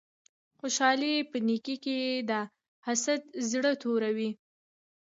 خوشحالی 0.59 1.13
په 1.29 1.37
نیکې 1.47 1.75
کی 1.83 1.97
ده 2.29 2.41
حسد 2.85 3.21
زړه 3.51 3.71
توروی 3.81 4.31